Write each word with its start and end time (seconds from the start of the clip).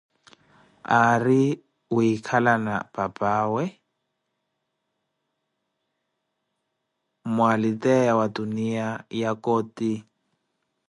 Ari 1.01 1.43
wiikala 1.95 2.53
na 2.65 2.75
pipaawe 2.93 3.65
mmwaaliteia 7.25 8.13
wa 8.19 8.27
tuniya 8.35 8.87
ya 9.21 9.31
koti. 9.45 9.91